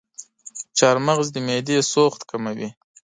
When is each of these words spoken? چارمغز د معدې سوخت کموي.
چارمغز 0.77 1.27
د 1.33 1.37
معدې 1.47 1.77
سوخت 1.91 2.21
کموي. 2.29 2.69